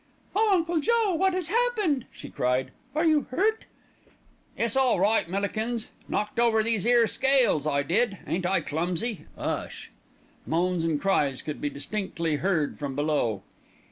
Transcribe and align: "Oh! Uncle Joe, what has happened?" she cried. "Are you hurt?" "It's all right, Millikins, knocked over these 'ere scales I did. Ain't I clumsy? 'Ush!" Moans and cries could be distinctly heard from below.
"Oh! 0.35 0.49
Uncle 0.51 0.79
Joe, 0.79 1.13
what 1.13 1.35
has 1.35 1.49
happened?" 1.49 2.05
she 2.11 2.31
cried. 2.31 2.71
"Are 2.95 3.05
you 3.05 3.27
hurt?" 3.29 3.65
"It's 4.57 4.75
all 4.75 4.99
right, 4.99 5.29
Millikins, 5.29 5.91
knocked 6.09 6.39
over 6.39 6.63
these 6.63 6.87
'ere 6.87 7.05
scales 7.05 7.67
I 7.67 7.83
did. 7.83 8.17
Ain't 8.25 8.47
I 8.47 8.61
clumsy? 8.61 9.27
'Ush!" 9.37 9.91
Moans 10.47 10.85
and 10.85 10.99
cries 10.99 11.43
could 11.43 11.61
be 11.61 11.69
distinctly 11.69 12.37
heard 12.37 12.79
from 12.79 12.95
below. 12.95 13.43